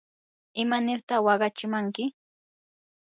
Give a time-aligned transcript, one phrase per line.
[0.63, 2.05] ¿imanirta waqachimanki?